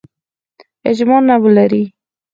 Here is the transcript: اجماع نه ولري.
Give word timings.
اجماع 0.91 1.19
نه 1.27 1.35
ولري. 1.43 1.83